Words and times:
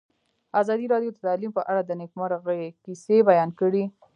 ازادي 0.61 0.85
راډیو 0.93 1.11
د 1.13 1.17
تعلیم 1.25 1.51
په 1.57 1.61
اړه 1.71 1.81
د 1.85 1.91
نېکمرغۍ 2.01 2.63
کیسې 2.85 3.17
بیان 3.29 3.49
کړې. 3.59 3.83